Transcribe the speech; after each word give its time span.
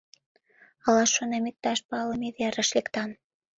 Ала, 0.87 1.03
шонем, 1.15 1.43
иктаж 1.49 1.79
палыме 1.89 2.29
верыш 2.37 2.69
лектам. 2.77 3.09